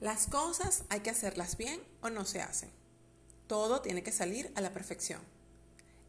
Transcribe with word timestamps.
Las 0.00 0.26
cosas 0.28 0.84
hay 0.88 1.00
que 1.00 1.10
hacerlas 1.10 1.58
bien 1.58 1.78
o 2.00 2.08
no 2.08 2.24
se 2.24 2.40
hacen. 2.40 2.70
Todo 3.46 3.82
tiene 3.82 4.02
que 4.02 4.12
salir 4.12 4.50
a 4.54 4.62
la 4.62 4.72
perfección. 4.72 5.20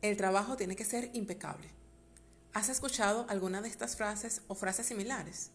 El 0.02 0.16
trabajo 0.16 0.56
tiene 0.56 0.78
que 0.78 0.86
ser 0.86 1.10
impecable. 1.12 1.68
¿Has 2.54 2.70
escuchado 2.70 3.26
alguna 3.28 3.62
de 3.62 3.68
estas 3.68 3.98
frases 3.98 4.44
o 4.48 4.56
frases 4.56 4.86
similares? 4.86 5.52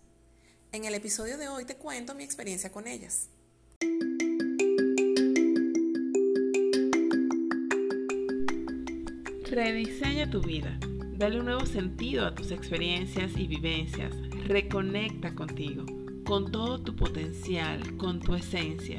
En 0.72 0.85
el 0.85 0.95
episodio 0.95 1.38
de 1.38 1.49
hoy 1.49 1.64
te 1.64 1.77
cuento 1.77 2.14
mi 2.14 2.25
experiencia 2.25 2.71
con 2.71 2.87
ellas. 2.87 3.30
Rediseña 9.44 10.28
tu 10.28 10.42
vida. 10.42 10.78
Dale 11.16 11.40
un 11.40 11.46
nuevo 11.46 11.64
sentido 11.64 12.26
a 12.26 12.34
tus 12.34 12.50
experiencias 12.50 13.32
y 13.34 13.46
vivencias. 13.46 14.12
Reconecta 14.46 15.34
contigo, 15.34 15.87
con 16.27 16.51
todo 16.51 16.80
tu 16.80 16.97
potencial, 16.97 17.97
con 17.97 18.19
tu 18.19 18.34
esencia. 18.34 18.98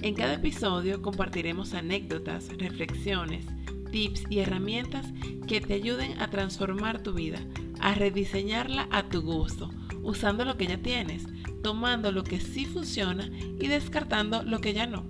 En 0.00 0.14
cada 0.14 0.34
episodio 0.34 1.02
compartiremos 1.02 1.74
anécdotas, 1.74 2.48
reflexiones, 2.56 3.44
tips 3.92 4.24
y 4.30 4.38
herramientas 4.38 5.06
que 5.46 5.60
te 5.60 5.74
ayuden 5.74 6.20
a 6.20 6.30
transformar 6.30 7.02
tu 7.02 7.12
vida, 7.12 7.38
a 7.80 7.94
rediseñarla 7.94 8.88
a 8.90 9.08
tu 9.10 9.20
gusto, 9.20 9.70
usando 10.02 10.46
lo 10.46 10.56
que 10.56 10.66
ya 10.66 10.78
tienes, 10.78 11.26
tomando 11.62 12.12
lo 12.12 12.24
que 12.24 12.40
sí 12.40 12.64
funciona 12.64 13.30
y 13.60 13.68
descartando 13.68 14.42
lo 14.42 14.60
que 14.60 14.72
ya 14.72 14.86
no. 14.86 15.04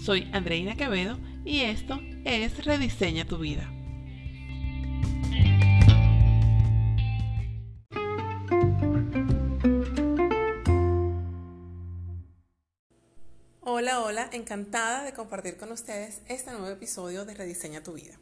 Soy 0.00 0.28
Andreina 0.32 0.76
Quevedo 0.76 1.18
y 1.44 1.60
esto 1.60 2.00
es 2.24 2.64
Rediseña 2.64 3.24
tu 3.24 3.38
vida. 3.38 3.75
Hola, 13.98 14.28
encantada 14.32 15.04
de 15.04 15.14
compartir 15.14 15.56
con 15.56 15.72
ustedes 15.72 16.20
este 16.28 16.50
nuevo 16.50 16.68
episodio 16.68 17.24
de 17.24 17.32
Rediseña 17.32 17.82
tu 17.82 17.94
vida. 17.94 18.20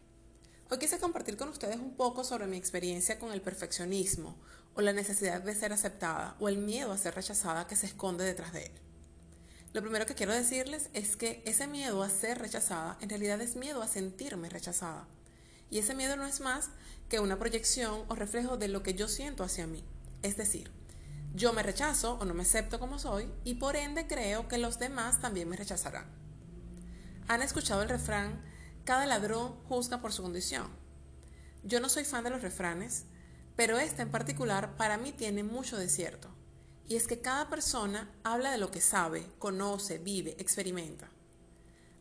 Hoy 0.70 0.78
quise 0.78 1.00
compartir 1.00 1.36
con 1.36 1.48
ustedes 1.48 1.78
un 1.78 1.96
poco 1.96 2.22
sobre 2.22 2.46
mi 2.46 2.56
experiencia 2.56 3.18
con 3.18 3.32
el 3.32 3.40
perfeccionismo 3.40 4.36
o 4.74 4.82
la 4.82 4.92
necesidad 4.92 5.42
de 5.42 5.52
ser 5.52 5.72
aceptada 5.72 6.36
o 6.38 6.48
el 6.48 6.58
miedo 6.58 6.92
a 6.92 6.96
ser 6.96 7.16
rechazada 7.16 7.66
que 7.66 7.74
se 7.74 7.86
esconde 7.86 8.22
detrás 8.22 8.52
de 8.52 8.66
él. 8.66 8.72
Lo 9.72 9.82
primero 9.82 10.06
que 10.06 10.14
quiero 10.14 10.32
decirles 10.32 10.90
es 10.92 11.16
que 11.16 11.42
ese 11.44 11.66
miedo 11.66 12.04
a 12.04 12.08
ser 12.08 12.38
rechazada 12.38 12.96
en 13.00 13.08
realidad 13.08 13.40
es 13.40 13.56
miedo 13.56 13.82
a 13.82 13.88
sentirme 13.88 14.50
rechazada. 14.50 15.08
Y 15.70 15.78
ese 15.78 15.96
miedo 15.96 16.14
no 16.14 16.24
es 16.24 16.38
más 16.38 16.70
que 17.08 17.18
una 17.18 17.36
proyección 17.36 18.04
o 18.06 18.14
reflejo 18.14 18.56
de 18.56 18.68
lo 18.68 18.84
que 18.84 18.94
yo 18.94 19.08
siento 19.08 19.42
hacia 19.42 19.66
mí. 19.66 19.82
Es 20.22 20.36
decir, 20.36 20.70
yo 21.34 21.52
me 21.52 21.64
rechazo 21.64 22.14
o 22.20 22.24
no 22.24 22.32
me 22.32 22.42
acepto 22.42 22.78
como 22.78 23.00
soy 23.00 23.28
y 23.42 23.54
por 23.56 23.74
ende 23.74 24.06
creo 24.06 24.46
que 24.46 24.56
los 24.56 24.78
demás 24.78 25.20
también 25.20 25.48
me 25.48 25.56
rechazarán. 25.56 26.06
¿Han 27.26 27.42
escuchado 27.42 27.82
el 27.82 27.88
refrán, 27.88 28.40
cada 28.84 29.04
ladrón 29.04 29.56
juzga 29.68 30.00
por 30.00 30.12
su 30.12 30.22
condición? 30.22 30.68
Yo 31.64 31.80
no 31.80 31.88
soy 31.88 32.04
fan 32.04 32.22
de 32.22 32.30
los 32.30 32.42
refranes, 32.42 33.06
pero 33.56 33.78
este 33.80 34.02
en 34.02 34.12
particular 34.12 34.76
para 34.76 34.96
mí 34.96 35.10
tiene 35.10 35.42
mucho 35.42 35.76
de 35.76 35.88
cierto. 35.88 36.28
Y 36.86 36.94
es 36.94 37.08
que 37.08 37.20
cada 37.20 37.50
persona 37.50 38.08
habla 38.22 38.52
de 38.52 38.58
lo 38.58 38.70
que 38.70 38.80
sabe, 38.80 39.26
conoce, 39.40 39.98
vive, 39.98 40.36
experimenta. 40.38 41.08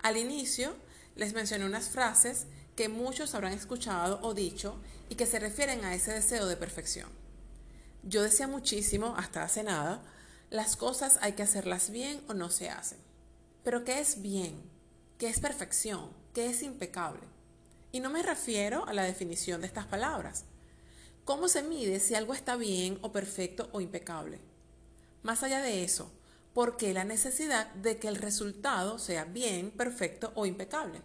Al 0.03 0.17
inicio 0.17 0.75
les 1.15 1.33
mencioné 1.33 1.65
unas 1.65 1.89
frases 1.89 2.45
que 2.75 2.87
muchos 2.87 3.33
habrán 3.33 3.53
escuchado 3.53 4.19
o 4.21 4.35
dicho 4.35 4.79
y 5.09 5.15
que 5.15 5.25
se 5.25 5.39
refieren 5.39 5.85
a 5.85 5.95
ese 5.95 6.11
deseo 6.11 6.45
de 6.45 6.57
perfección. 6.57 7.09
Yo 8.03 8.21
decía 8.21 8.47
muchísimo, 8.47 9.15
hasta 9.17 9.43
hace 9.43 9.63
nada, 9.63 10.01
las 10.49 10.75
cosas 10.75 11.17
hay 11.21 11.33
que 11.33 11.43
hacerlas 11.43 11.89
bien 11.89 12.21
o 12.27 12.33
no 12.33 12.49
se 12.49 12.69
hacen. 12.69 12.97
Pero 13.63 13.85
¿qué 13.85 13.99
es 14.01 14.21
bien? 14.21 14.61
¿Qué 15.17 15.27
es 15.27 15.39
perfección? 15.39 16.09
¿Qué 16.33 16.47
es 16.47 16.63
impecable? 16.63 17.21
Y 17.93 18.01
no 18.01 18.09
me 18.09 18.21
refiero 18.21 18.85
a 18.85 18.93
la 18.93 19.03
definición 19.03 19.61
de 19.61 19.67
estas 19.67 19.85
palabras. 19.85 20.43
¿Cómo 21.23 21.47
se 21.47 21.63
mide 21.63 22.01
si 22.01 22.13
algo 22.13 22.33
está 22.33 22.57
bien 22.57 22.99
o 23.01 23.13
perfecto 23.13 23.69
o 23.71 23.79
impecable? 23.79 24.39
Más 25.21 25.41
allá 25.41 25.61
de 25.61 25.85
eso, 25.85 26.11
¿por 26.53 26.75
qué 26.75 26.93
la 26.93 27.05
necesidad 27.05 27.71
de 27.75 27.97
que 27.97 28.09
el 28.09 28.17
resultado 28.17 28.99
sea 28.99 29.23
bien, 29.23 29.71
perfecto 29.71 30.33
o 30.35 30.45
impecable? 30.45 31.01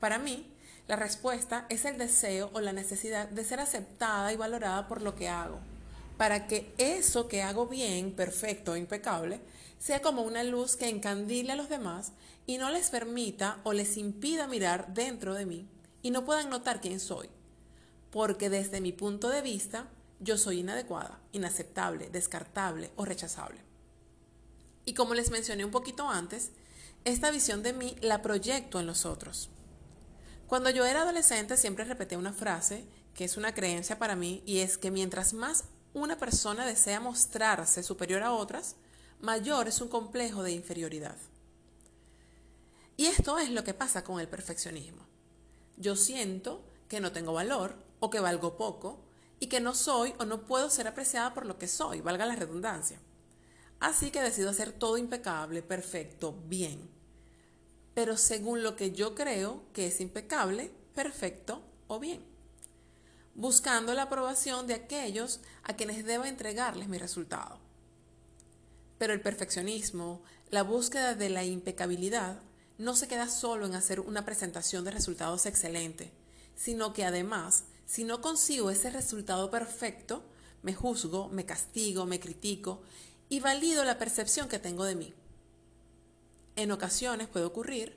Para 0.00 0.18
mí, 0.18 0.50
la 0.86 0.96
respuesta 0.96 1.66
es 1.68 1.84
el 1.84 1.98
deseo 1.98 2.50
o 2.54 2.60
la 2.62 2.72
necesidad 2.72 3.28
de 3.28 3.44
ser 3.44 3.60
aceptada 3.60 4.32
y 4.32 4.36
valorada 4.36 4.88
por 4.88 5.02
lo 5.02 5.14
que 5.14 5.28
hago, 5.28 5.60
para 6.18 6.48
que 6.48 6.74
eso 6.76 7.28
que 7.28 7.42
hago 7.42 7.66
bien, 7.66 8.12
perfecto, 8.12 8.76
impecable, 8.76 9.40
sea 9.78 10.02
como 10.02 10.22
una 10.22 10.42
luz 10.42 10.76
que 10.76 10.88
encandile 10.88 11.52
a 11.52 11.56
los 11.56 11.68
demás 11.68 12.12
y 12.44 12.58
no 12.58 12.70
les 12.70 12.90
permita 12.90 13.60
o 13.62 13.72
les 13.72 13.96
impida 13.96 14.48
mirar 14.48 14.92
dentro 14.92 15.34
de 15.34 15.46
mí 15.46 15.68
y 16.02 16.10
no 16.10 16.24
puedan 16.24 16.50
notar 16.50 16.80
quién 16.80 16.98
soy. 16.98 17.30
Porque 18.10 18.50
desde 18.50 18.80
mi 18.80 18.92
punto 18.92 19.28
de 19.28 19.42
vista, 19.42 19.88
yo 20.18 20.36
soy 20.36 20.60
inadecuada, 20.60 21.20
inaceptable, 21.32 22.10
descartable 22.10 22.90
o 22.96 23.04
rechazable. 23.04 23.60
Y 24.84 24.94
como 24.94 25.14
les 25.14 25.30
mencioné 25.30 25.64
un 25.64 25.70
poquito 25.70 26.08
antes, 26.08 26.50
esta 27.04 27.30
visión 27.30 27.62
de 27.62 27.74
mí 27.74 27.94
la 28.00 28.22
proyecto 28.22 28.80
en 28.80 28.86
los 28.86 29.06
otros. 29.06 29.50
Cuando 30.48 30.70
yo 30.70 30.84
era 30.84 31.02
adolescente 31.02 31.56
siempre 31.56 31.84
repetía 31.84 32.18
una 32.18 32.32
frase 32.32 32.84
que 33.14 33.24
es 33.24 33.36
una 33.36 33.54
creencia 33.54 33.98
para 33.98 34.16
mí 34.16 34.42
y 34.46 34.58
es 34.58 34.78
que 34.78 34.90
mientras 34.90 35.32
más 35.32 35.64
una 35.94 36.18
persona 36.18 36.66
desea 36.66 37.00
mostrarse 37.00 37.82
superior 37.82 38.22
a 38.22 38.32
otras, 38.32 38.76
mayor 39.20 39.68
es 39.68 39.80
un 39.80 39.88
complejo 39.88 40.42
de 40.42 40.52
inferioridad. 40.52 41.16
Y 42.96 43.06
esto 43.06 43.38
es 43.38 43.50
lo 43.50 43.64
que 43.64 43.74
pasa 43.74 44.04
con 44.04 44.20
el 44.20 44.28
perfeccionismo. 44.28 45.06
Yo 45.76 45.96
siento 45.96 46.64
que 46.88 47.00
no 47.00 47.12
tengo 47.12 47.32
valor 47.32 47.76
o 48.00 48.10
que 48.10 48.20
valgo 48.20 48.56
poco 48.56 49.00
y 49.40 49.46
que 49.46 49.60
no 49.60 49.74
soy 49.74 50.14
o 50.18 50.24
no 50.24 50.42
puedo 50.42 50.68
ser 50.68 50.88
apreciada 50.88 51.32
por 51.32 51.46
lo 51.46 51.58
que 51.58 51.68
soy, 51.68 52.00
valga 52.00 52.26
la 52.26 52.36
redundancia. 52.36 52.98
Así 53.80 54.10
que 54.10 54.20
decido 54.20 54.50
hacer 54.50 54.72
todo 54.72 54.98
impecable, 54.98 55.62
perfecto, 55.62 56.34
bien. 56.46 56.90
Pero 57.94 58.16
según 58.16 58.62
lo 58.62 58.74
que 58.74 58.90
yo 58.90 59.14
creo 59.14 59.62
que 59.72 59.86
es 59.86 60.00
impecable, 60.00 60.72
perfecto 60.94 61.62
o 61.86 62.00
bien 62.00 62.27
buscando 63.38 63.94
la 63.94 64.02
aprobación 64.02 64.66
de 64.66 64.74
aquellos 64.74 65.38
a 65.62 65.74
quienes 65.74 66.04
debo 66.04 66.24
entregarles 66.24 66.88
mi 66.88 66.98
resultado. 66.98 67.60
Pero 68.98 69.12
el 69.12 69.20
perfeccionismo, 69.20 70.20
la 70.50 70.64
búsqueda 70.64 71.14
de 71.14 71.30
la 71.30 71.44
impecabilidad, 71.44 72.40
no 72.78 72.96
se 72.96 73.06
queda 73.06 73.28
solo 73.28 73.66
en 73.66 73.76
hacer 73.76 74.00
una 74.00 74.24
presentación 74.24 74.84
de 74.84 74.90
resultados 74.90 75.46
excelente, 75.46 76.10
sino 76.56 76.92
que 76.92 77.04
además, 77.04 77.62
si 77.86 78.02
no 78.02 78.20
consigo 78.20 78.70
ese 78.70 78.90
resultado 78.90 79.52
perfecto, 79.52 80.24
me 80.62 80.74
juzgo, 80.74 81.28
me 81.28 81.46
castigo, 81.46 82.06
me 82.06 82.18
critico 82.18 82.82
y 83.28 83.38
valido 83.38 83.84
la 83.84 83.98
percepción 83.98 84.48
que 84.48 84.58
tengo 84.58 84.82
de 84.82 84.96
mí. 84.96 85.14
En 86.56 86.72
ocasiones 86.72 87.28
puede 87.28 87.46
ocurrir 87.46 87.96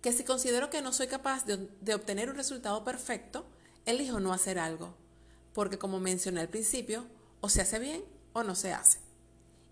que 0.00 0.12
si 0.12 0.22
considero 0.22 0.70
que 0.70 0.80
no 0.80 0.92
soy 0.92 1.08
capaz 1.08 1.44
de, 1.44 1.68
de 1.80 1.94
obtener 1.94 2.30
un 2.30 2.36
resultado 2.36 2.84
perfecto, 2.84 3.46
elijo 3.86 4.20
no 4.20 4.32
hacer 4.32 4.58
algo, 4.58 4.94
porque 5.54 5.78
como 5.78 6.00
mencioné 6.00 6.40
al 6.40 6.48
principio, 6.48 7.06
o 7.40 7.48
se 7.48 7.62
hace 7.62 7.78
bien 7.78 8.04
o 8.32 8.42
no 8.42 8.54
se 8.54 8.72
hace. 8.72 8.98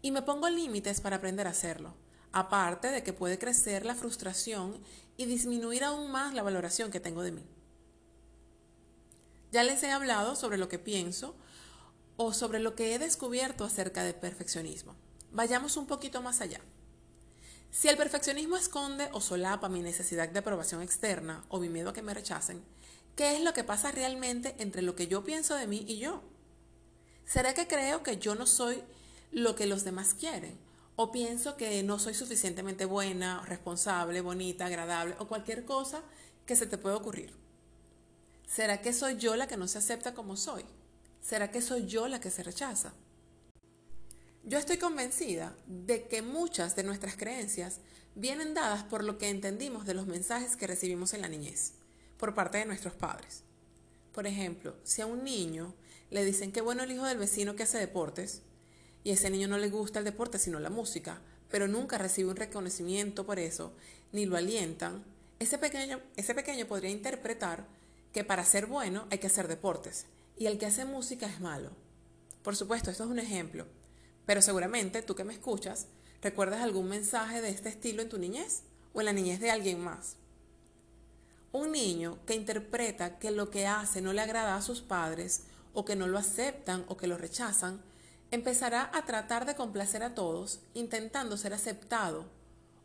Y 0.00 0.10
me 0.10 0.22
pongo 0.22 0.48
límites 0.48 1.00
para 1.00 1.16
aprender 1.16 1.46
a 1.46 1.50
hacerlo, 1.50 1.94
aparte 2.32 2.88
de 2.88 3.02
que 3.02 3.12
puede 3.12 3.38
crecer 3.38 3.84
la 3.84 3.94
frustración 3.94 4.78
y 5.16 5.26
disminuir 5.26 5.84
aún 5.84 6.10
más 6.10 6.34
la 6.34 6.42
valoración 6.42 6.90
que 6.90 7.00
tengo 7.00 7.22
de 7.22 7.32
mí. 7.32 7.44
Ya 9.52 9.62
les 9.62 9.82
he 9.82 9.90
hablado 9.90 10.34
sobre 10.34 10.58
lo 10.58 10.68
que 10.68 10.78
pienso 10.78 11.36
o 12.16 12.32
sobre 12.32 12.58
lo 12.60 12.74
que 12.74 12.94
he 12.94 12.98
descubierto 12.98 13.64
acerca 13.64 14.04
del 14.04 14.14
perfeccionismo. 14.14 14.94
Vayamos 15.32 15.76
un 15.76 15.86
poquito 15.86 16.22
más 16.22 16.40
allá. 16.40 16.60
Si 17.70 17.88
el 17.88 17.96
perfeccionismo 17.96 18.56
esconde 18.56 19.08
o 19.12 19.20
solapa 19.20 19.68
mi 19.68 19.82
necesidad 19.82 20.28
de 20.28 20.38
aprobación 20.38 20.80
externa 20.80 21.44
o 21.48 21.58
mi 21.58 21.68
miedo 21.68 21.90
a 21.90 21.92
que 21.92 22.02
me 22.02 22.14
rechacen, 22.14 22.62
¿Qué 23.16 23.36
es 23.36 23.42
lo 23.42 23.54
que 23.54 23.62
pasa 23.62 23.92
realmente 23.92 24.56
entre 24.58 24.82
lo 24.82 24.96
que 24.96 25.06
yo 25.06 25.22
pienso 25.22 25.54
de 25.54 25.68
mí 25.68 25.84
y 25.86 25.98
yo? 25.98 26.20
¿Será 27.24 27.54
que 27.54 27.68
creo 27.68 28.02
que 28.02 28.18
yo 28.18 28.34
no 28.34 28.44
soy 28.44 28.82
lo 29.30 29.54
que 29.54 29.66
los 29.66 29.84
demás 29.84 30.14
quieren? 30.14 30.58
¿O 30.96 31.12
pienso 31.12 31.56
que 31.56 31.80
no 31.84 32.00
soy 32.00 32.14
suficientemente 32.14 32.86
buena, 32.86 33.44
responsable, 33.46 34.20
bonita, 34.20 34.66
agradable 34.66 35.14
o 35.20 35.28
cualquier 35.28 35.64
cosa 35.64 36.02
que 36.44 36.56
se 36.56 36.66
te 36.66 36.76
pueda 36.76 36.96
ocurrir? 36.96 37.32
¿Será 38.48 38.80
que 38.80 38.92
soy 38.92 39.16
yo 39.16 39.36
la 39.36 39.46
que 39.46 39.56
no 39.56 39.68
se 39.68 39.78
acepta 39.78 40.12
como 40.12 40.36
soy? 40.36 40.64
¿Será 41.22 41.52
que 41.52 41.62
soy 41.62 41.86
yo 41.86 42.08
la 42.08 42.20
que 42.20 42.32
se 42.32 42.42
rechaza? 42.42 42.94
Yo 44.42 44.58
estoy 44.58 44.78
convencida 44.78 45.56
de 45.66 46.08
que 46.08 46.20
muchas 46.20 46.74
de 46.74 46.82
nuestras 46.82 47.16
creencias 47.16 47.78
vienen 48.16 48.54
dadas 48.54 48.82
por 48.82 49.04
lo 49.04 49.18
que 49.18 49.30
entendimos 49.30 49.86
de 49.86 49.94
los 49.94 50.06
mensajes 50.06 50.56
que 50.56 50.66
recibimos 50.66 51.14
en 51.14 51.22
la 51.22 51.28
niñez 51.28 51.74
por 52.16 52.34
parte 52.34 52.58
de 52.58 52.66
nuestros 52.66 52.94
padres. 52.94 53.42
Por 54.12 54.26
ejemplo, 54.26 54.76
si 54.84 55.02
a 55.02 55.06
un 55.06 55.24
niño 55.24 55.74
le 56.10 56.24
dicen 56.24 56.52
que 56.52 56.60
bueno 56.60 56.82
el 56.82 56.92
hijo 56.92 57.04
del 57.04 57.18
vecino 57.18 57.56
que 57.56 57.64
hace 57.64 57.78
deportes, 57.78 58.42
y 59.02 59.10
ese 59.10 59.30
niño 59.30 59.48
no 59.48 59.58
le 59.58 59.68
gusta 59.68 59.98
el 59.98 60.04
deporte 60.04 60.38
sino 60.38 60.60
la 60.60 60.70
música, 60.70 61.20
pero 61.50 61.68
nunca 61.68 61.98
recibe 61.98 62.30
un 62.30 62.36
reconocimiento 62.36 63.26
por 63.26 63.38
eso, 63.38 63.72
ni 64.12 64.26
lo 64.26 64.36
alientan, 64.36 65.04
ese 65.38 65.58
pequeño, 65.58 66.00
ese 66.16 66.34
pequeño 66.34 66.66
podría 66.66 66.90
interpretar 66.90 67.66
que 68.12 68.24
para 68.24 68.44
ser 68.44 68.66
bueno 68.66 69.06
hay 69.10 69.18
que 69.18 69.26
hacer 69.26 69.48
deportes 69.48 70.06
y 70.36 70.46
el 70.46 70.58
que 70.58 70.66
hace 70.66 70.84
música 70.84 71.26
es 71.26 71.40
malo. 71.40 71.70
Por 72.42 72.56
supuesto, 72.56 72.90
esto 72.90 73.04
es 73.04 73.10
un 73.10 73.18
ejemplo, 73.18 73.66
pero 74.26 74.40
seguramente 74.42 75.02
tú 75.02 75.14
que 75.14 75.24
me 75.24 75.34
escuchas 75.34 75.86
recuerdas 76.22 76.62
algún 76.62 76.88
mensaje 76.88 77.42
de 77.42 77.50
este 77.50 77.68
estilo 77.68 78.02
en 78.02 78.08
tu 78.08 78.18
niñez 78.18 78.62
o 78.92 79.00
en 79.00 79.06
la 79.06 79.12
niñez 79.12 79.40
de 79.40 79.50
alguien 79.50 79.80
más. 79.80 80.16
Un 81.54 81.70
niño 81.70 82.18
que 82.26 82.34
interpreta 82.34 83.20
que 83.20 83.30
lo 83.30 83.48
que 83.48 83.68
hace 83.68 84.02
no 84.02 84.12
le 84.12 84.20
agrada 84.20 84.56
a 84.56 84.60
sus 84.60 84.80
padres 84.80 85.44
o 85.72 85.84
que 85.84 85.94
no 85.94 86.08
lo 86.08 86.18
aceptan 86.18 86.84
o 86.88 86.96
que 86.96 87.06
lo 87.06 87.16
rechazan, 87.16 87.80
empezará 88.32 88.90
a 88.92 89.04
tratar 89.04 89.46
de 89.46 89.54
complacer 89.54 90.02
a 90.02 90.16
todos 90.16 90.58
intentando 90.74 91.36
ser 91.36 91.54
aceptado 91.54 92.26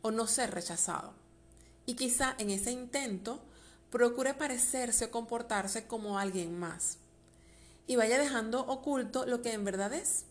o 0.02 0.12
no 0.12 0.28
ser 0.28 0.52
rechazado. 0.52 1.14
Y 1.84 1.94
quizá 1.96 2.36
en 2.38 2.50
ese 2.50 2.70
intento 2.70 3.42
procure 3.90 4.34
parecerse 4.34 5.06
o 5.06 5.10
comportarse 5.10 5.88
como 5.88 6.20
alguien 6.20 6.56
más. 6.56 6.98
Y 7.88 7.96
vaya 7.96 8.20
dejando 8.20 8.60
oculto 8.60 9.26
lo 9.26 9.42
que 9.42 9.52
en 9.52 9.64
verdad 9.64 9.92
es, 9.92 10.26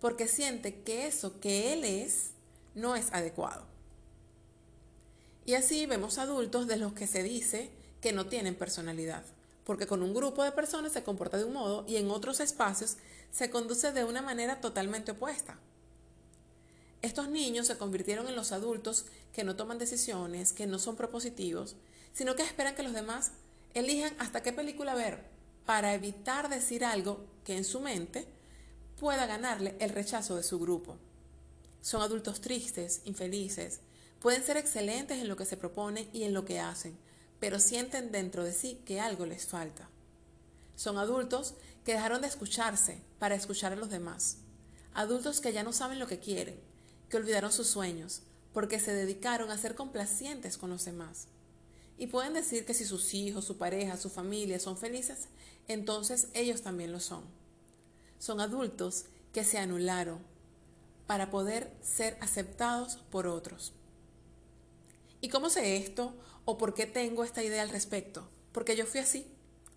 porque 0.00 0.26
siente 0.26 0.80
que 0.80 1.06
eso 1.06 1.38
que 1.38 1.74
él 1.74 1.84
es 1.84 2.30
no 2.74 2.96
es 2.96 3.12
adecuado. 3.12 3.73
Y 5.46 5.54
así 5.54 5.86
vemos 5.86 6.18
adultos 6.18 6.66
de 6.66 6.76
los 6.76 6.92
que 6.94 7.06
se 7.06 7.22
dice 7.22 7.70
que 8.00 8.12
no 8.12 8.26
tienen 8.26 8.54
personalidad, 8.54 9.24
porque 9.64 9.86
con 9.86 10.02
un 10.02 10.14
grupo 10.14 10.42
de 10.42 10.52
personas 10.52 10.92
se 10.92 11.02
comporta 11.02 11.36
de 11.36 11.44
un 11.44 11.52
modo 11.52 11.84
y 11.86 11.96
en 11.96 12.10
otros 12.10 12.40
espacios 12.40 12.96
se 13.30 13.50
conduce 13.50 13.92
de 13.92 14.04
una 14.04 14.22
manera 14.22 14.60
totalmente 14.60 15.12
opuesta. 15.12 15.58
Estos 17.02 17.28
niños 17.28 17.66
se 17.66 17.76
convirtieron 17.76 18.28
en 18.28 18.36
los 18.36 18.52
adultos 18.52 19.04
que 19.34 19.44
no 19.44 19.56
toman 19.56 19.78
decisiones, 19.78 20.54
que 20.54 20.66
no 20.66 20.78
son 20.78 20.96
propositivos, 20.96 21.76
sino 22.14 22.34
que 22.36 22.42
esperan 22.42 22.74
que 22.74 22.82
los 22.82 22.94
demás 22.94 23.32
elijan 23.74 24.14
hasta 24.18 24.42
qué 24.42 24.52
película 24.52 24.94
ver 24.94 25.24
para 25.66 25.92
evitar 25.92 26.48
decir 26.48 26.84
algo 26.84 27.24
que 27.44 27.56
en 27.56 27.64
su 27.64 27.80
mente 27.80 28.26
pueda 28.98 29.26
ganarle 29.26 29.76
el 29.80 29.90
rechazo 29.90 30.36
de 30.36 30.42
su 30.42 30.58
grupo. 30.58 30.96
Son 31.82 32.00
adultos 32.00 32.40
tristes, 32.40 33.02
infelices, 33.04 33.80
pueden 34.24 34.42
ser 34.42 34.56
excelentes 34.56 35.20
en 35.20 35.28
lo 35.28 35.36
que 35.36 35.44
se 35.44 35.58
propone 35.58 36.08
y 36.14 36.22
en 36.22 36.32
lo 36.32 36.46
que 36.46 36.58
hacen, 36.58 36.96
pero 37.40 37.60
sienten 37.60 38.10
dentro 38.10 38.42
de 38.42 38.54
sí 38.54 38.80
que 38.86 38.98
algo 38.98 39.26
les 39.26 39.44
falta. 39.44 39.90
Son 40.76 40.96
adultos 40.96 41.52
que 41.84 41.92
dejaron 41.92 42.22
de 42.22 42.28
escucharse 42.28 43.02
para 43.18 43.34
escuchar 43.34 43.74
a 43.74 43.76
los 43.76 43.90
demás. 43.90 44.38
Adultos 44.94 45.42
que 45.42 45.52
ya 45.52 45.62
no 45.62 45.74
saben 45.74 45.98
lo 45.98 46.06
que 46.06 46.20
quieren, 46.20 46.58
que 47.10 47.18
olvidaron 47.18 47.52
sus 47.52 47.66
sueños 47.66 48.22
porque 48.54 48.80
se 48.80 48.94
dedicaron 48.94 49.50
a 49.50 49.58
ser 49.58 49.74
complacientes 49.74 50.56
con 50.56 50.70
los 50.70 50.86
demás. 50.86 51.26
Y 51.98 52.06
pueden 52.06 52.32
decir 52.32 52.64
que 52.64 52.72
si 52.72 52.86
sus 52.86 53.12
hijos, 53.12 53.44
su 53.44 53.58
pareja, 53.58 53.98
su 53.98 54.08
familia 54.08 54.58
son 54.58 54.78
felices, 54.78 55.28
entonces 55.68 56.28
ellos 56.32 56.62
también 56.62 56.92
lo 56.92 57.00
son. 57.00 57.24
Son 58.18 58.40
adultos 58.40 59.04
que 59.34 59.44
se 59.44 59.58
anularon 59.58 60.20
para 61.06 61.30
poder 61.30 61.70
ser 61.82 62.16
aceptados 62.22 62.96
por 63.10 63.26
otros. 63.26 63.74
¿Y 65.24 65.30
cómo 65.30 65.48
sé 65.48 65.78
esto 65.78 66.14
o 66.44 66.58
por 66.58 66.74
qué 66.74 66.84
tengo 66.84 67.24
esta 67.24 67.42
idea 67.42 67.62
al 67.62 67.70
respecto? 67.70 68.28
Porque 68.52 68.76
yo 68.76 68.84
fui 68.84 69.00
así 69.00 69.26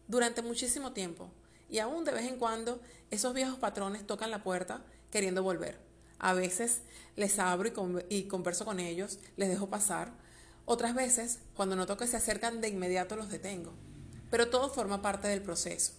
durante 0.09 0.41
muchísimo 0.41 0.91
tiempo 0.91 1.29
y 1.69 1.79
aún 1.79 2.03
de 2.03 2.11
vez 2.11 2.25
en 2.25 2.37
cuando 2.37 2.81
esos 3.11 3.33
viejos 3.33 3.57
patrones 3.57 4.05
tocan 4.05 4.29
la 4.29 4.43
puerta 4.43 4.83
queriendo 5.09 5.43
volver. 5.43 5.79
A 6.19 6.33
veces 6.33 6.81
les 7.15 7.39
abro 7.39 7.71
y, 8.09 8.23
converso 8.23 8.65
con 8.65 8.81
ellos, 8.81 9.19
les 9.37 9.47
dejo 9.47 9.69
pasar. 9.69 10.11
Otras 10.65 10.93
veces, 10.93 11.39
cuando 11.55 11.77
noto 11.77 11.95
que 11.95 12.07
se 12.07 12.17
acercan, 12.17 12.59
de 12.59 12.67
inmediato 12.67 13.15
los 13.15 13.29
detengo. 13.29 13.71
Pero 14.29 14.49
todo 14.49 14.67
forma 14.67 15.01
parte 15.01 15.29
del 15.29 15.41
proceso. 15.41 15.93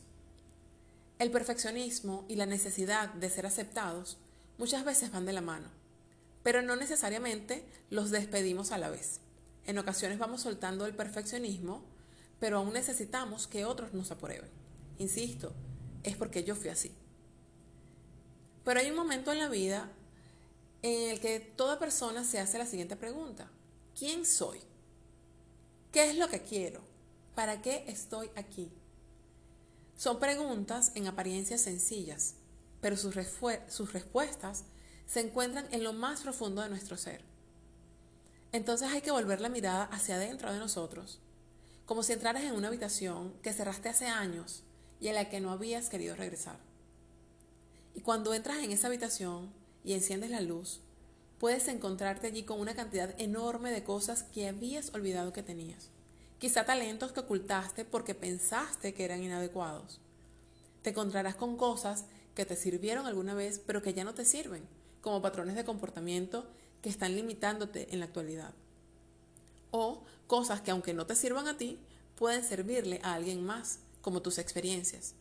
El 1.19 1.31
perfeccionismo 1.31 2.27
y 2.29 2.37
la 2.37 2.45
necesidad 2.45 3.15
de 3.15 3.31
ser 3.31 3.47
aceptados 3.47 4.19
muchas 4.59 4.85
veces 4.85 5.11
van 5.11 5.25
de 5.25 5.33
la 5.33 5.41
mano, 5.41 5.71
pero 6.43 6.61
no 6.61 6.77
necesariamente 6.77 7.65
los 7.89 8.11
despedimos 8.11 8.73
a 8.73 8.77
la 8.77 8.91
vez. 8.91 9.23
En 9.69 9.77
ocasiones 9.77 10.19
vamos 10.19 10.41
soltando 10.41 10.87
el 10.87 10.95
perfeccionismo, 10.95 11.85
pero 12.41 12.57
aún 12.57 12.73
necesitamos 12.73 13.47
que 13.47 13.67
otros 13.67 13.93
nos 13.93 14.11
aprueben. 14.11 14.49
Insisto, 14.97 15.53
es 16.05 16.17
porque 16.17 16.43
yo 16.43 16.57
fui 16.57 16.71
así. 16.71 16.91
Pero 18.65 18.81
hay 18.81 18.89
un 18.89 18.97
momento 18.97 19.31
en 19.31 19.39
la 19.39 19.51
vida 19.51 19.93
en 20.81 21.11
el 21.11 21.21
que 21.21 21.41
toda 21.41 21.79
persona 21.79 22.25
se 22.25 22.41
hace 22.41 22.57
la 22.57 22.65
siguiente 22.65 22.97
pregunta. 22.97 23.51
¿Quién 23.95 24.25
soy? 24.25 24.59
¿Qué 25.93 26.09
es 26.09 26.17
lo 26.17 26.31
que 26.31 26.41
quiero? 26.41 26.81
¿Para 27.35 27.61
qué 27.61 27.85
estoy 27.89 28.31
aquí? 28.37 28.73
Son 29.99 30.19
preguntas 30.19 30.93
en 30.95 31.09
apariencia 31.09 31.59
sencillas, 31.59 32.37
pero 32.81 32.97
sus, 32.97 33.15
sus, 33.69 33.93
respuestas 33.93 34.65
se 35.07 35.21
encuentran 35.21 35.67
en 35.73 35.85
lo 35.85 35.93
más 35.93 36.23
profundo 36.23 36.63
de 36.63 36.71
nuestro 36.71 36.97
ser. 36.97 37.23
Entonces 38.53 38.89
hay 38.89 39.03
que 39.03 39.11
volver 39.11 39.41
la 39.41 39.49
mirada 39.49 39.85
hacia 39.85 40.17
adentro 40.17 40.53
de 40.53 40.59
nosotros, 40.59 41.21
como 41.87 42.03
si 42.03 42.13
entraras 42.13 42.45
en 42.45 42.55
una 42.55 42.69
habitación 42.69 43.35
que 43.43 43.53
cerraste 43.53 43.89
hace 43.89 44.07
años 44.07 44.63
y 45.01 45.09
en 45.09 45.15
la 45.15 45.29
que 45.29 45.41
no 45.41 45.51
habías 45.51 45.89
querido 45.89 46.17
regresar. 46.17 46.59
Y 47.95 48.01
cuando 48.01 48.33
entras 48.35 48.59
en 48.59 48.73
esa 48.73 48.87
habitación, 48.87 49.53
y 49.85 49.95
enciendes 49.95 50.31
la 50.31 50.41
luz, 50.41 50.81
puedes 51.39 51.69
encontrarte 51.69 52.27
allí 52.27 52.43
con 52.43 52.61
una 52.61 52.75
cantidad 52.75 53.15
enorme 53.19 53.71
de 53.71 53.85
cosas 53.85 54.23
que 54.23 54.49
habías 54.49 54.93
olvidado 54.95 55.33
que 55.33 55.43
tenías. 55.43 55.89
Quizá 56.39 56.65
talentos 56.65 57.13
que 57.13 57.21
ocultaste 57.21 57.85
porque 57.85 58.15
pensaste 58.15 58.95
que 58.95 59.05
eran 59.05 59.23
inadecuados. 59.23 60.01
Te 60.83 60.91
encontrarás 60.91 61.37
con 61.37 61.57
cosas 61.57 62.05
que 62.35 62.45
te 62.45 62.55
sirvieron 62.55 63.07
alguna 63.07 63.35
vez 63.35 63.61
pero 63.67 63.83
que 63.83 63.95
ya 63.95 64.05
no 64.05 64.15
te 64.15 64.25
sirven, 64.25 64.63
como 65.01 65.23
patrones 65.23 65.55
de 65.55 65.65
comportamiento 65.65 66.47
que 66.83 66.89
están 66.89 67.15
limitándote 67.15 67.93
en 67.93 68.01
la 68.01 68.07
actualidad. 68.07 68.55
O 69.71 70.03
cosas 70.27 70.61
que 70.61 70.71
aunque 70.71 70.95
no 70.95 71.07
te 71.07 71.17
sirvan 71.17 71.49
a 71.49 71.57
ti, 71.57 71.79
pueden 72.15 72.45
servirle 72.45 73.01
a 73.03 73.15
alguien 73.15 73.45
más, 73.45 73.81
como 74.01 74.23
tus 74.23 74.39
experiencias. 74.39 75.15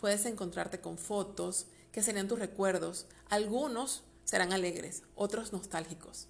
Puedes 0.00 0.26
encontrarte 0.26 0.80
con 0.80 0.98
fotos, 0.98 1.66
que 1.92 2.02
serían 2.02 2.28
tus 2.28 2.38
recuerdos. 2.38 3.06
Algunos 3.30 4.02
serán 4.24 4.52
alegres, 4.52 5.02
otros 5.14 5.52
nostálgicos. 5.52 6.26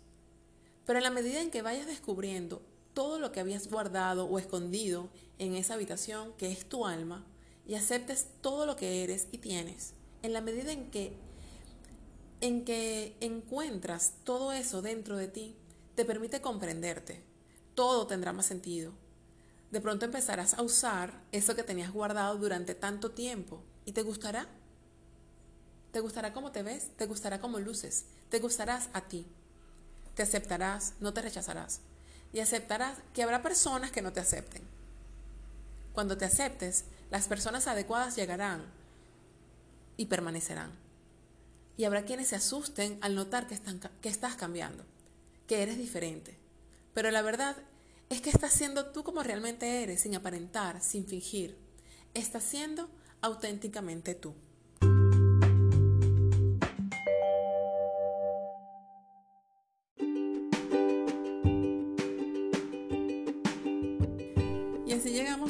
Pero 0.84 0.98
en 0.98 1.02
la 1.02 1.10
medida 1.10 1.40
en 1.40 1.50
que 1.50 1.62
vayas 1.62 1.86
descubriendo 1.86 2.62
todo 2.94 3.18
lo 3.18 3.32
que 3.32 3.40
habías 3.40 3.68
guardado 3.68 4.26
o 4.26 4.38
escondido 4.38 5.08
en 5.38 5.54
esa 5.56 5.74
habitación 5.74 6.32
que 6.38 6.52
es 6.52 6.68
tu 6.68 6.86
alma 6.86 7.24
y 7.66 7.74
aceptes 7.74 8.28
todo 8.40 8.64
lo 8.64 8.76
que 8.76 9.02
eres 9.02 9.26
y 9.32 9.38
tienes, 9.38 9.92
en 10.22 10.32
la 10.32 10.40
medida 10.40 10.72
en 10.72 10.90
que 10.90 11.12
en 12.46 12.64
que 12.64 13.16
encuentras 13.20 14.12
todo 14.22 14.52
eso 14.52 14.80
dentro 14.80 15.16
de 15.16 15.26
ti, 15.26 15.56
te 15.96 16.04
permite 16.04 16.40
comprenderte. 16.40 17.22
Todo 17.74 18.06
tendrá 18.06 18.32
más 18.32 18.46
sentido. 18.46 18.92
De 19.72 19.80
pronto 19.80 20.04
empezarás 20.04 20.54
a 20.54 20.62
usar 20.62 21.20
eso 21.32 21.56
que 21.56 21.64
tenías 21.64 21.92
guardado 21.92 22.36
durante 22.38 22.74
tanto 22.74 23.10
tiempo 23.10 23.62
y 23.84 23.92
te 23.92 24.02
gustará. 24.02 24.46
Te 25.90 26.00
gustará 26.00 26.32
cómo 26.32 26.52
te 26.52 26.62
ves, 26.62 26.90
te 26.96 27.06
gustará 27.06 27.40
cómo 27.40 27.58
luces, 27.58 28.04
te 28.28 28.38
gustarás 28.38 28.90
a 28.92 29.02
ti. 29.02 29.26
Te 30.14 30.22
aceptarás, 30.22 30.94
no 31.00 31.12
te 31.12 31.22
rechazarás. 31.22 31.80
Y 32.32 32.38
aceptarás 32.38 32.98
que 33.12 33.22
habrá 33.22 33.42
personas 33.42 33.90
que 33.90 34.02
no 34.02 34.12
te 34.12 34.20
acepten. 34.20 34.62
Cuando 35.92 36.16
te 36.16 36.26
aceptes, 36.26 36.84
las 37.10 37.26
personas 37.26 37.66
adecuadas 37.66 38.14
llegarán 38.14 38.64
y 39.96 40.06
permanecerán. 40.06 40.85
Y 41.76 41.84
habrá 41.84 42.04
quienes 42.04 42.28
se 42.28 42.36
asusten 42.36 42.98
al 43.00 43.14
notar 43.14 43.46
que, 43.46 43.58
que 44.00 44.08
estás 44.08 44.36
cambiando, 44.36 44.84
que 45.46 45.62
eres 45.62 45.78
diferente. 45.78 46.38
Pero 46.94 47.10
la 47.10 47.22
verdad 47.22 47.56
es 48.08 48.20
que 48.20 48.30
estás 48.30 48.52
siendo 48.52 48.86
tú 48.86 49.04
como 49.04 49.22
realmente 49.22 49.82
eres, 49.82 50.00
sin 50.00 50.14
aparentar, 50.14 50.82
sin 50.82 51.06
fingir. 51.06 51.56
Estás 52.14 52.44
siendo 52.44 52.88
auténticamente 53.20 54.14
tú. 54.14 54.34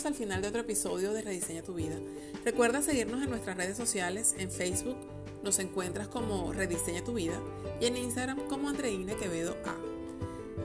al 0.07 0.15
final 0.15 0.41
de 0.41 0.49
otro 0.49 0.61
episodio 0.61 1.13
de 1.13 1.23
Rediseña 1.23 1.63
tu 1.63 1.75
vida. 1.75 1.97
Recuerda 2.45 2.83
seguirnos 2.83 3.23
en 3.23 3.31
nuestras 3.31 3.57
redes 3.57 3.77
sociales, 3.77 4.35
en 4.39 4.51
Facebook 4.51 5.16
nos 5.47 5.61
encuentras 5.61 6.09
como 6.09 6.53
Rediseña 6.53 7.05
tu 7.05 7.15
vida 7.15 7.41
y 7.81 7.87
en 7.87 7.97
Instagram 7.97 8.49
como 8.49 8.69
Andreina 8.69 9.15
Quevedo 9.15 9.57
A. 9.65 9.77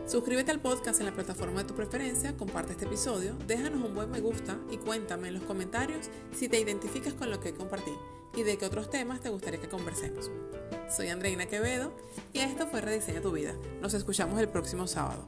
Suscríbete 0.10 0.50
al 0.50 0.60
podcast 0.60 1.00
en 1.00 1.06
la 1.06 1.14
plataforma 1.14 1.62
de 1.62 1.68
tu 1.68 1.76
preferencia, 1.76 2.36
comparte 2.36 2.72
este 2.72 2.86
episodio, 2.86 3.36
déjanos 3.46 3.86
un 3.86 3.94
buen 3.94 4.10
me 4.10 4.22
gusta 4.22 4.58
y 4.72 4.78
cuéntame 4.78 5.28
en 5.28 5.36
los 5.36 5.44
comentarios 5.44 6.10
si 6.36 6.50
te 6.50 6.60
identificas 6.60 7.14
con 7.14 7.30
lo 7.30 7.40
que 7.40 7.54
compartí. 7.54 7.92
y 8.36 8.44
de 8.44 8.58
qué 8.58 8.66
otros 8.66 8.90
temas 8.90 9.20
te 9.20 9.30
gustaría 9.30 9.60
que 9.60 9.70
conversemos. 9.70 10.32
Soy 10.90 11.10
Andreina 11.10 11.46
Quevedo 11.46 11.92
y 12.34 12.40
esto 12.40 12.66
fue 12.66 12.82
Rediseña 12.82 13.22
tu 13.22 13.34
vida. 13.34 13.54
Nos 13.82 13.94
escuchamos 13.94 14.40
el 14.40 14.48
próximo 14.48 14.88
sábado. 14.88 15.28